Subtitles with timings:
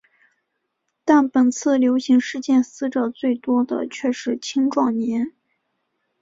[1.05, 5.31] 但本次流行事件死者最多的却是青壮年。